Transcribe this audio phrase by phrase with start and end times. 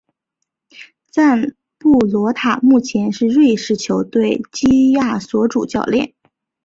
[1.11, 6.15] 赞布罗塔目前是瑞士球队基亚索主教练。